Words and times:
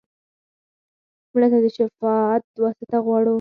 مړه 1.33 1.47
ته 1.51 1.57
د 1.63 1.65
شفاعت 1.77 2.43
واسطه 2.63 2.97
غواړو 3.05 3.29